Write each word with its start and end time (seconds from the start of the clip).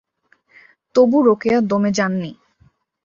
তবু 0.95 1.17
রোকেয়া 1.21 1.59
দমে 1.61 1.91
যাননি। 1.91 2.31